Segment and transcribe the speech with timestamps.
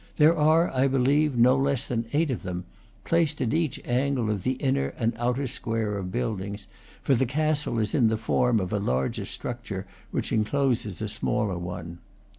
[0.17, 2.63] There are, I believe, no less than eight of them,
[3.03, 6.65] placed at each angle of the inner and outer square of buildings;
[7.03, 11.59] for the castle is in the form of a larger structure which encloses a smaller
[11.59, 11.99] one.